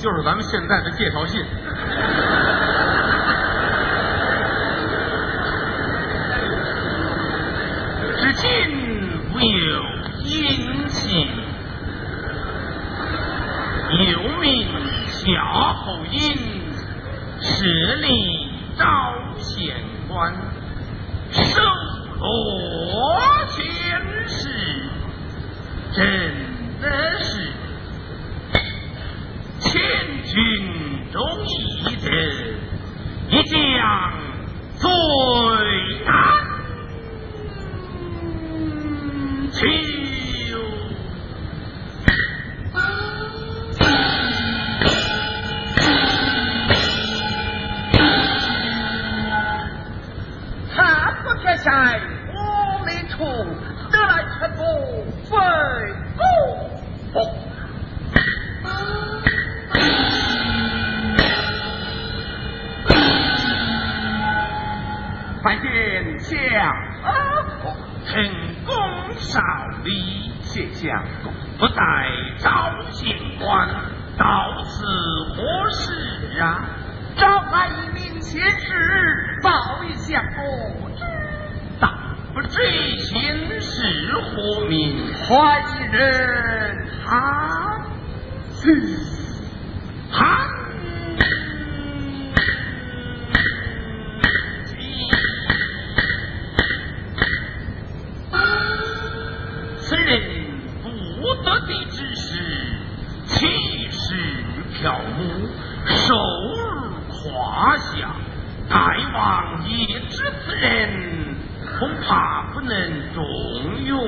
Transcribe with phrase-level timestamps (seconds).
[0.00, 1.44] 就是咱们现在的介绍信。
[8.16, 8.48] 至今
[9.34, 9.82] 无有
[10.24, 11.28] 音信，
[13.90, 14.68] 又名
[15.06, 15.20] 夏
[15.74, 16.34] 侯婴，
[17.42, 18.86] 势力赵
[19.36, 19.76] 县
[20.08, 20.34] 官，
[21.30, 21.60] 守
[22.18, 24.48] 罗前世，
[25.92, 26.00] 真
[26.80, 27.49] 的是。
[30.32, 30.42] 军
[31.12, 31.50] 中义
[31.96, 32.08] 子，
[33.30, 34.12] 一将
[34.76, 34.88] 尊
[107.60, 108.08] 胯下，
[108.70, 111.36] 大王也知此人，
[111.78, 113.22] 恐怕不能重
[113.84, 114.00] 用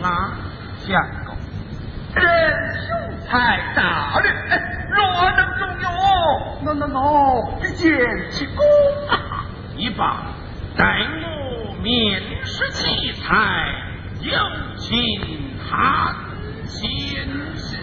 [0.00, 0.38] 啊！
[0.78, 1.36] 相公，
[2.14, 2.24] 人
[2.86, 4.30] 雄才大略，
[4.90, 5.90] 若能重用，
[6.64, 7.90] 那那那必见
[8.30, 8.64] 其功
[9.08, 9.44] 啊！
[9.76, 10.26] 一罢，
[10.76, 10.84] 待
[11.24, 13.74] 我面试奇才，
[14.20, 14.32] 有
[14.76, 16.14] 请韩
[16.64, 17.26] 先
[17.56, 17.79] 生。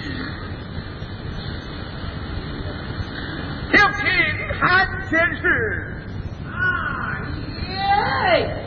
[3.72, 5.44] 有请韩先生。
[6.52, 7.20] 啊
[7.70, 8.67] 耶！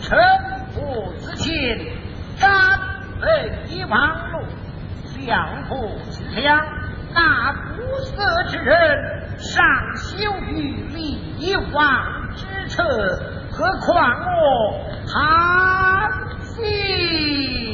[0.00, 0.18] 臣
[0.74, 1.52] 父子亲
[2.40, 2.78] 甘
[3.20, 4.40] 为一王路
[5.04, 6.58] 相父子良
[7.12, 9.62] 那不色之人尚
[9.96, 10.74] 羞于
[11.38, 12.82] 李王之策
[13.50, 14.90] 何况我？
[15.06, 16.08] 韩
[16.42, 17.69] 信。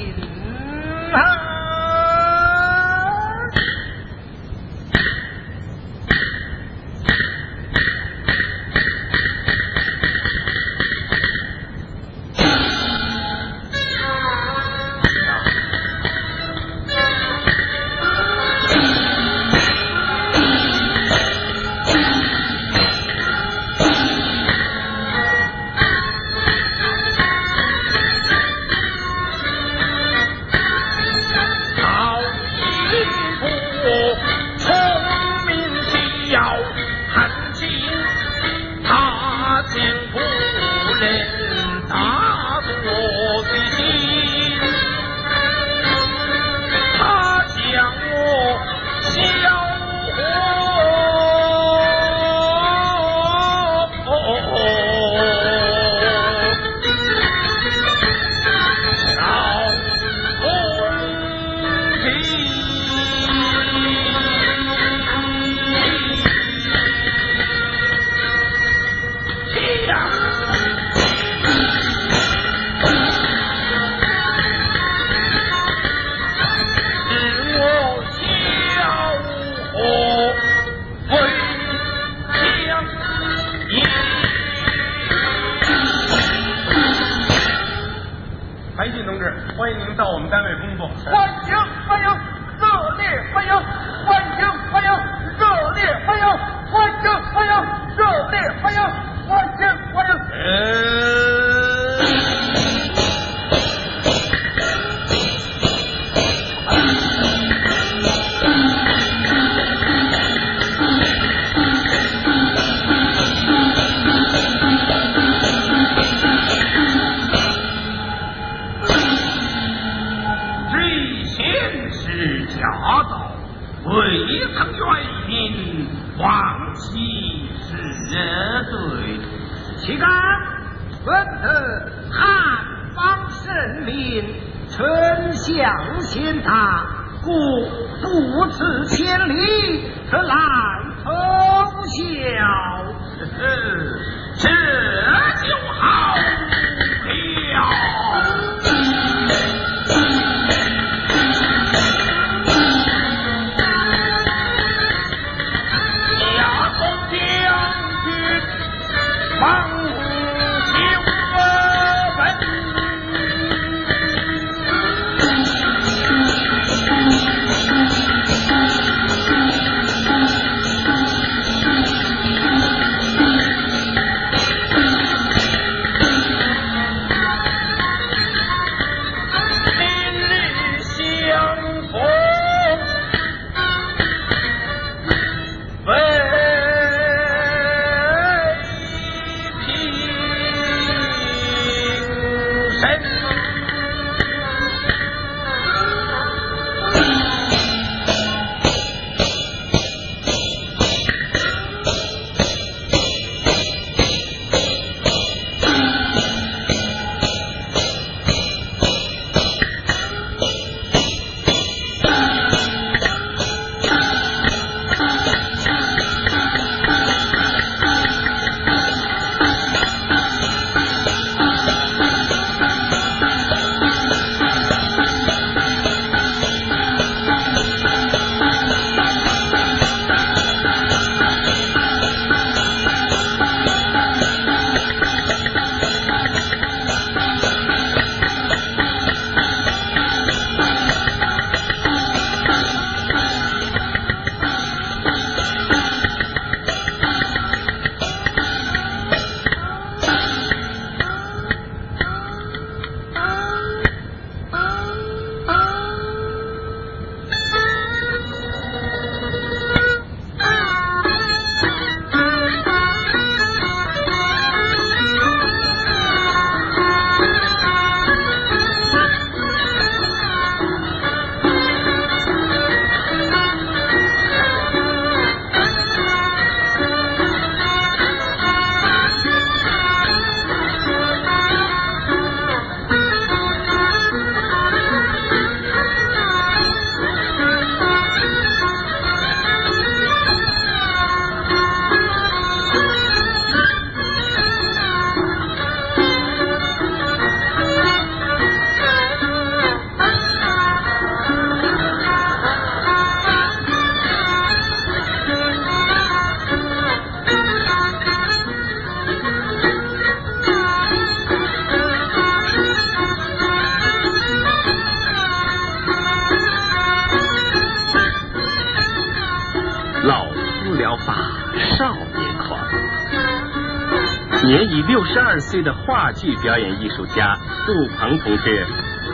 [325.46, 327.36] 岁的话剧表演艺术家
[327.67, 328.67] 杜鹏同志，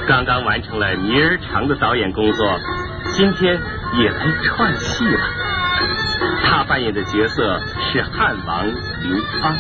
[0.09, 2.59] 刚刚完成了泥儿长的导演工作，
[3.15, 3.61] 今天
[3.99, 5.21] 也来串戏了。
[6.45, 7.61] 他扮演的角色
[7.93, 9.57] 是汉王刘邦。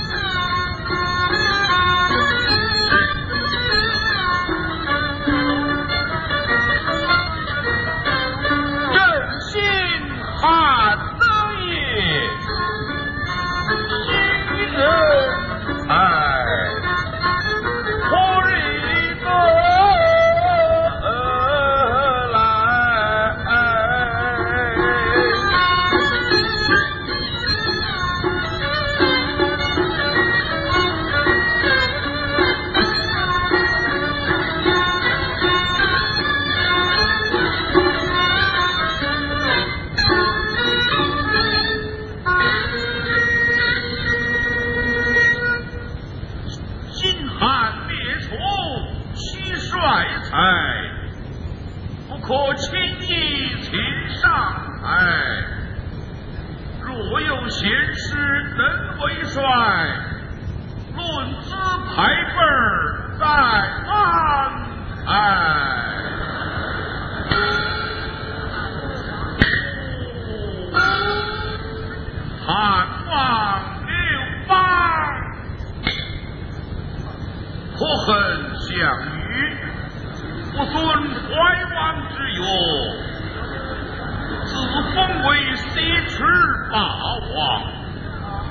[86.72, 87.62] 霸王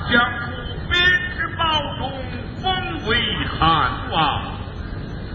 [0.08, 0.22] 将
[0.88, 1.00] 兵
[1.36, 1.64] 之包
[1.98, 2.12] 中
[2.62, 4.42] 封为汉王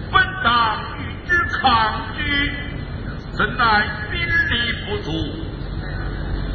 [0.09, 2.53] 本当与之抗拒
[3.33, 5.47] 怎奈兵力不足。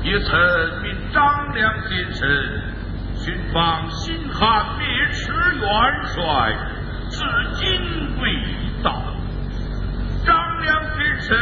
[0.04, 0.36] 也曾
[0.82, 2.28] 命张良先生
[3.14, 5.68] 寻访新汉灭池元
[6.06, 6.56] 帅
[7.08, 7.20] 至
[7.54, 9.00] 今未到。
[10.26, 11.36] 张良君臣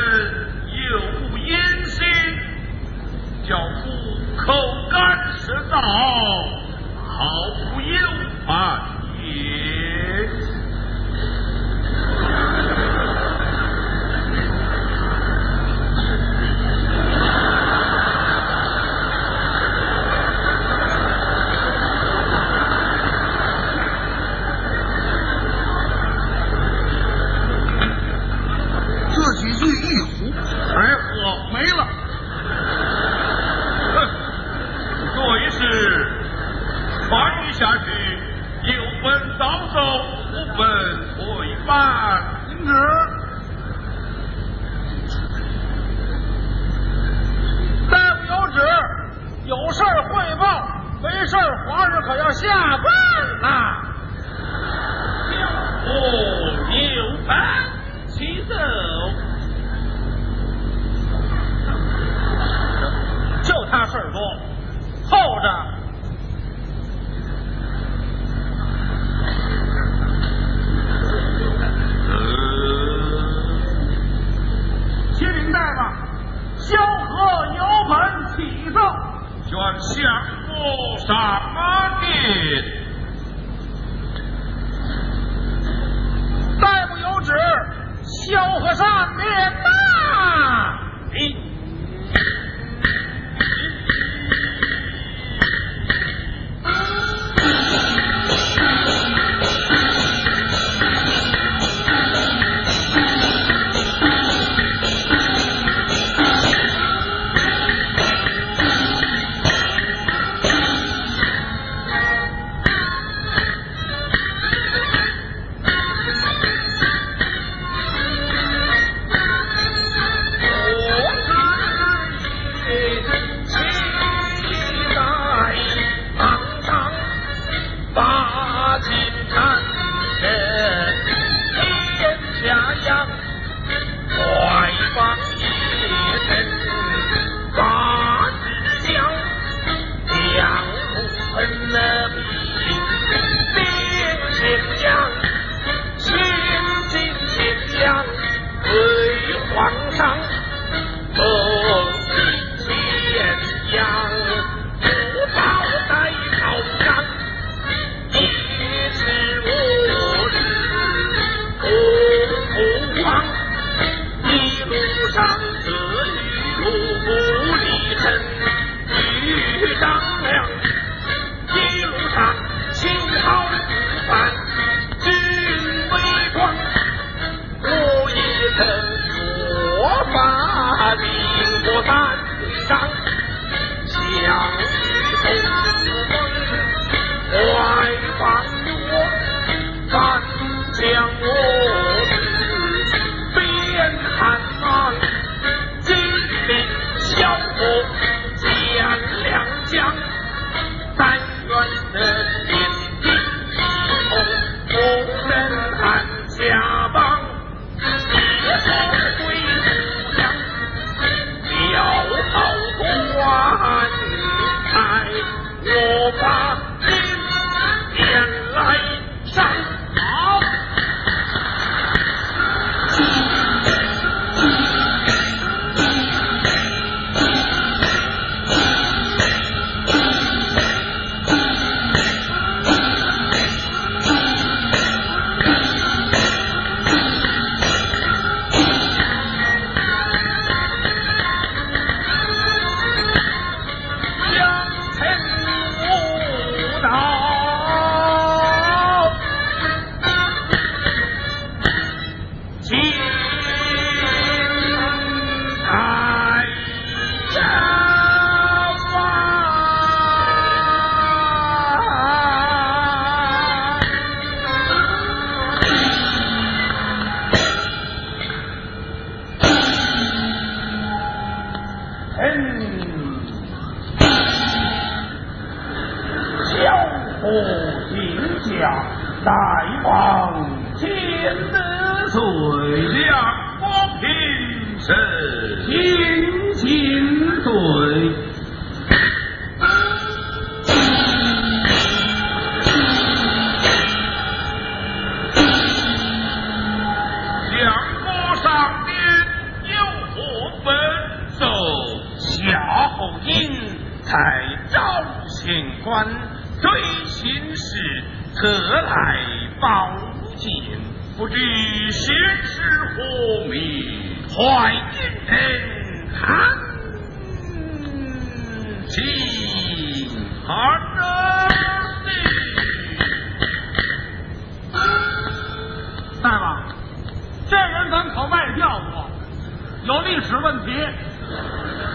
[0.91, 0.99] 有
[1.31, 1.57] 无音
[1.87, 2.07] 信
[3.49, 4.00] 叫夫
[4.47, 4.53] 口
[4.91, 4.99] 干
[5.39, 5.73] 舌燥，
[7.07, 7.25] 毫
[7.75, 7.97] 无忧
[8.47, 8.90] 烦。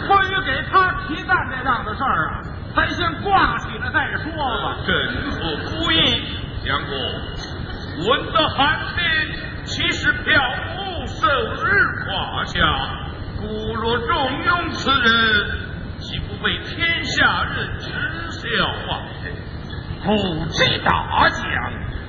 [0.08, 2.42] 关于给他提干这档子事儿啊，
[2.76, 4.78] 咱先挂起来再说吧。
[4.86, 4.94] 朕
[5.40, 5.96] 不故意，
[6.64, 6.96] 相公，
[8.08, 9.04] 闻得韩冰
[9.66, 10.42] 其实票
[10.78, 11.66] 务受日
[12.06, 12.60] 胯下，
[13.40, 15.06] 故若重用此人，
[16.00, 17.90] 岂不被天下人耻
[18.32, 19.02] 笑啊？
[20.04, 21.42] 不知大将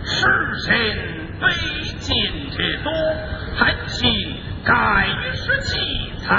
[0.05, 0.27] 是
[0.67, 0.77] 谁，
[1.41, 1.45] 卑
[1.99, 2.15] 贱
[2.51, 2.93] 且多，
[3.57, 4.36] 韩信。
[4.67, 4.75] 盖
[5.33, 5.79] 世奇
[6.19, 6.35] 才，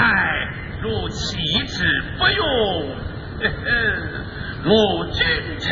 [0.82, 2.44] 如弃之不用，
[4.66, 5.24] 我君
[5.58, 5.66] 臣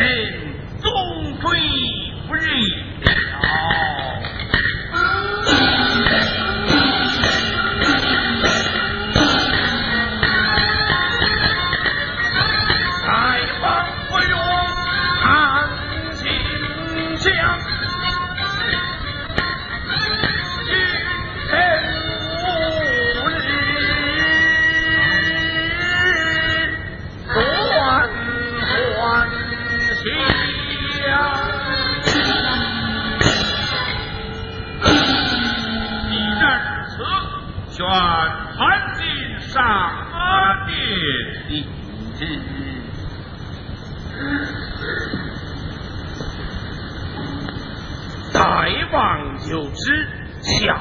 [0.81, 0.91] 终
[1.43, 1.61] 归
[2.27, 2.45] 不仁。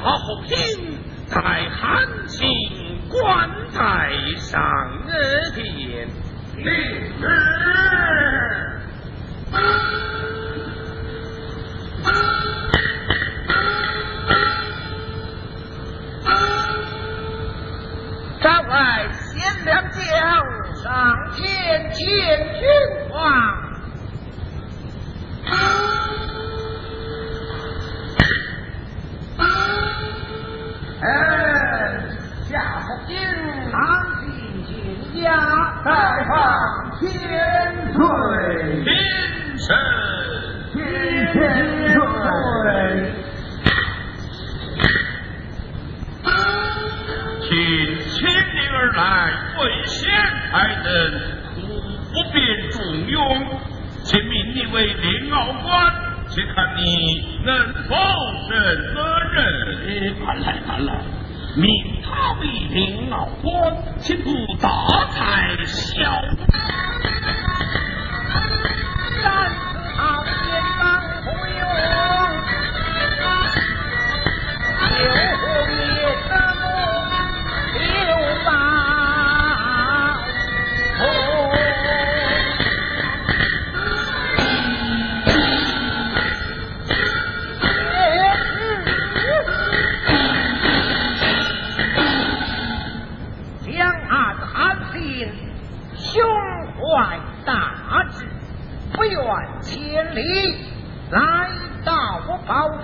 [0.05, 0.11] 好
[0.47, 2.47] 听，在寒青
[3.09, 4.61] 关在上
[5.55, 6.07] 天。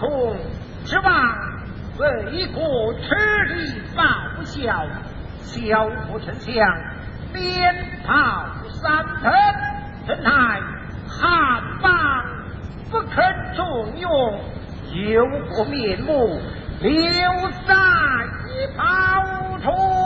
[0.02, 0.36] 从
[0.84, 1.14] 指望
[2.00, 4.04] 为国吃力报
[4.44, 4.88] 效
[5.42, 6.56] 小虎丞相
[7.32, 8.48] 鞭炮
[8.82, 9.32] 三腾
[10.08, 10.60] 怎奈
[11.08, 12.26] 汉邦
[12.90, 14.10] 不肯重用
[14.92, 16.42] 有何面目
[16.82, 16.92] 流
[17.68, 18.82] 沙一炮
[19.62, 20.02] 冲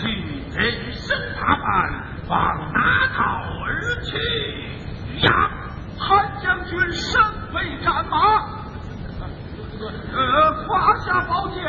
[0.00, 0.06] 去，
[0.56, 1.64] 人生打扮
[2.28, 3.20] 往哪逃
[3.66, 3.68] 而
[4.04, 4.16] 去
[5.26, 5.50] 呀？
[5.98, 7.20] 韩将军身
[7.52, 8.16] 为战马，
[9.78, 11.62] 呃，胯下宝剑，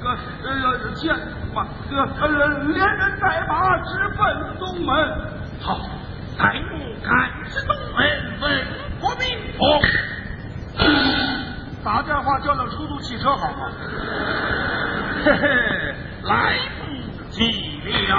[0.00, 1.12] 呃，呃，剑
[1.52, 2.28] 马，呃，呃，
[2.68, 4.94] 连人带马直奔东门。
[5.60, 5.80] 好，
[6.38, 7.10] 带路赶
[7.50, 8.66] 至东门，稳
[9.00, 9.26] 国兵。
[9.58, 9.82] 哦，
[11.84, 13.72] 打电话叫辆出租汽车好吗？
[15.24, 15.48] 嘿嘿，
[16.22, 16.83] 来吧。
[17.34, 17.50] 寂
[18.06, 18.14] 寥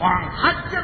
[0.00, 0.74] اور حج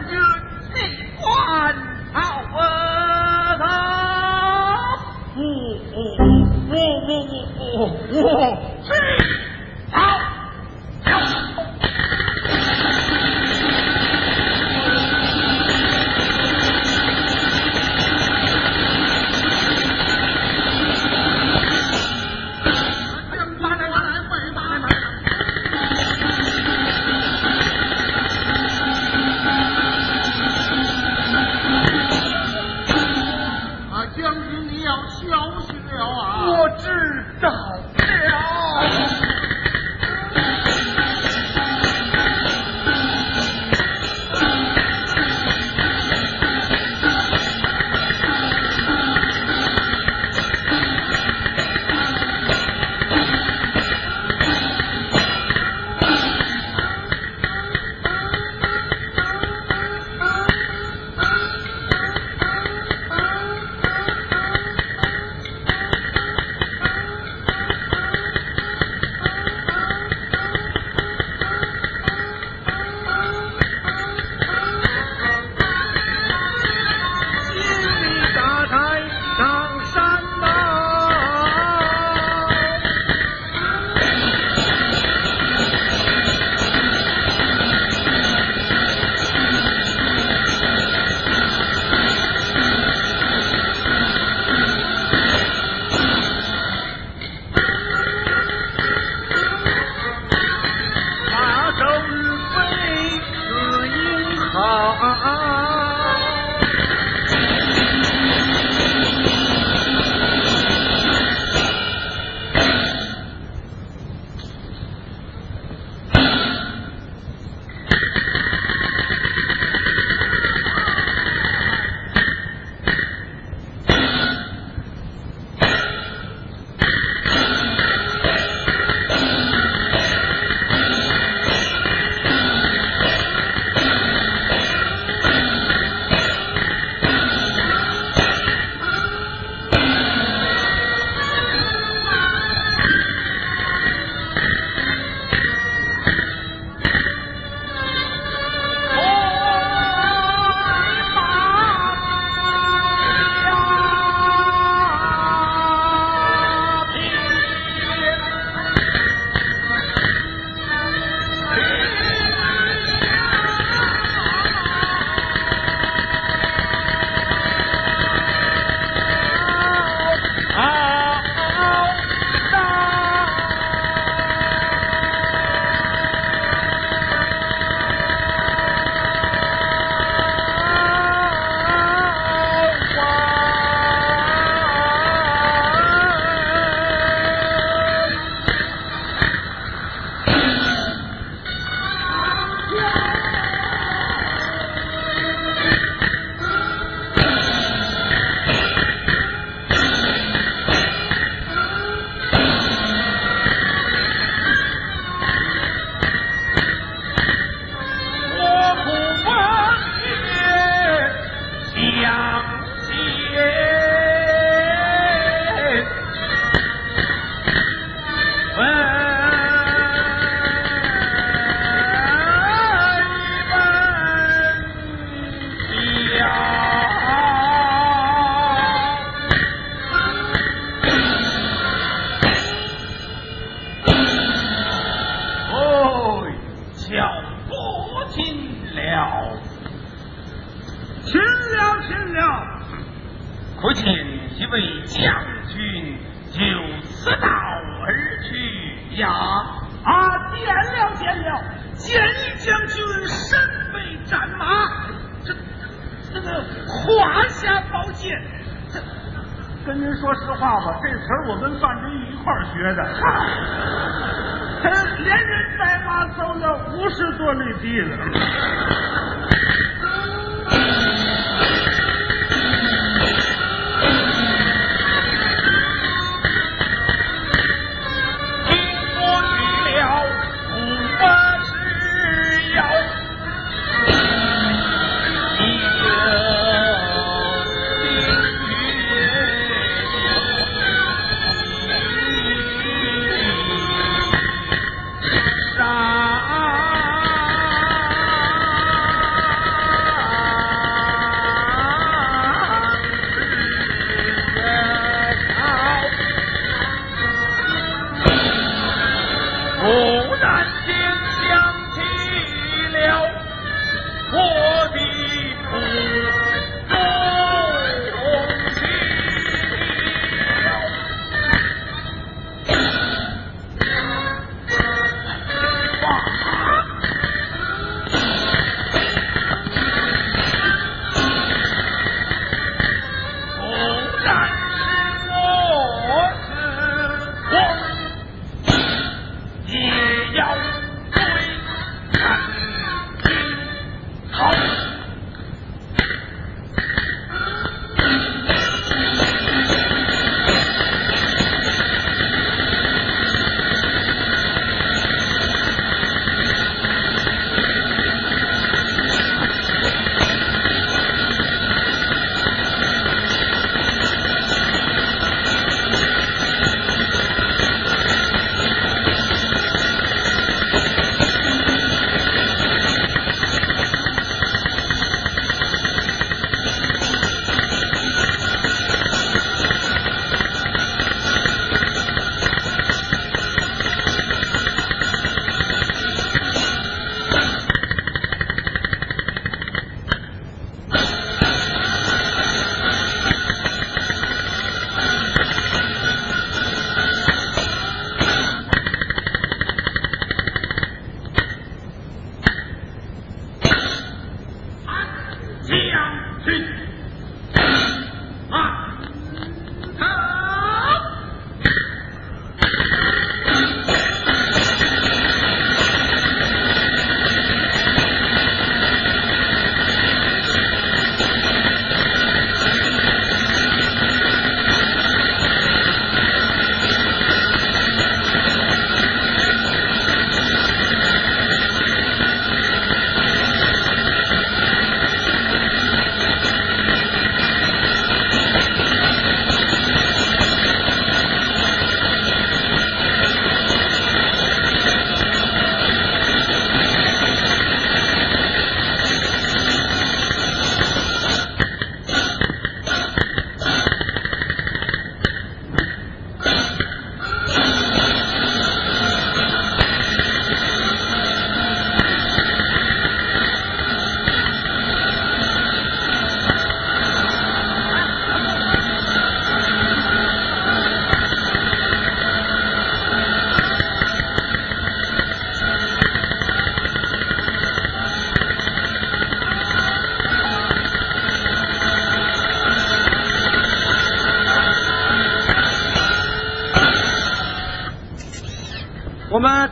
[261.67, 262.83] 换成一块儿学的。
[264.63, 264.71] 他
[265.03, 267.99] 连人带马走了五十多里地了。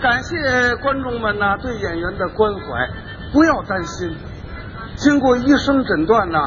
[0.04, 0.36] 感谢
[0.82, 2.90] 观众们呢对演员的关怀，
[3.32, 4.14] 不要担心。
[4.96, 6.38] 经过医生诊断呢，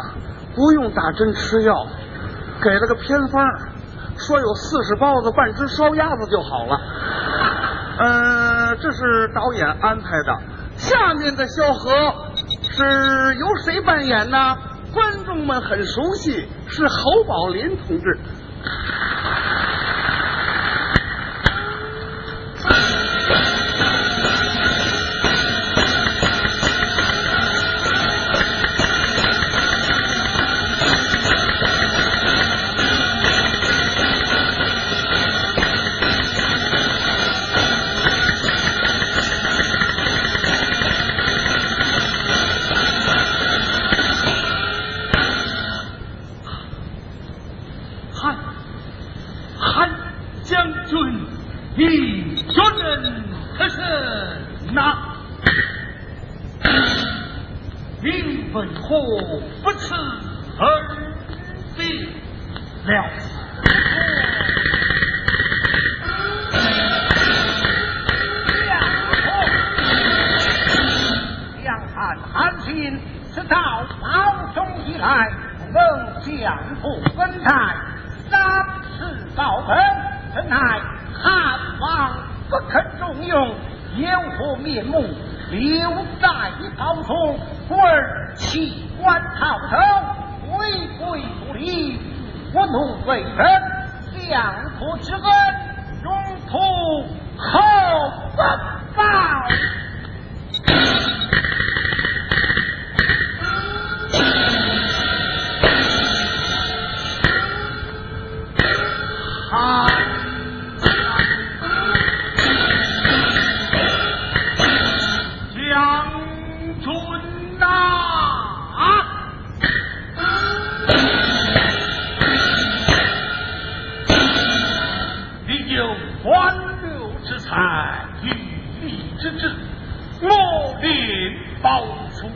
[0.55, 1.73] 不用打针吃药，
[2.61, 3.43] 给了个偏方，
[4.15, 6.79] 说有四十包子、半只烧鸭子就好了。
[7.97, 10.39] 呃，这是导演安排的。
[10.75, 11.89] 下面的萧何
[12.61, 14.55] 是由谁扮演呢？
[14.93, 18.19] 观众们很熟悉，是侯宝林同志。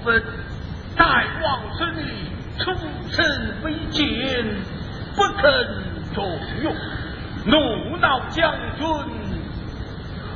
[0.03, 0.23] 分
[0.97, 1.95] 在王孙
[2.57, 2.73] 出
[3.09, 3.25] 身
[3.63, 4.45] 卑贱
[5.15, 5.43] 不肯
[6.13, 6.73] 重用
[7.45, 8.87] 怒恼将军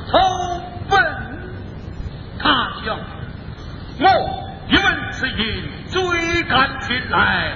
[0.08, 0.18] 投
[0.88, 0.98] 奔
[2.38, 2.98] 他乡
[3.98, 4.06] 我
[4.68, 7.52] 一问此言追赶前来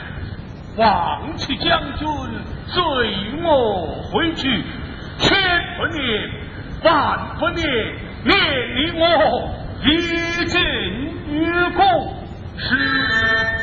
[0.76, 2.08] 望起将军
[2.66, 2.82] 随
[3.42, 4.64] 我回去
[5.18, 5.38] 千
[5.78, 6.30] 不念
[6.82, 7.66] 万不念
[8.24, 8.36] 念
[8.76, 9.59] 你我。
[9.83, 10.61] 一进
[11.31, 11.85] 御宫
[12.59, 12.76] 失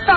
[0.07, 0.13] 败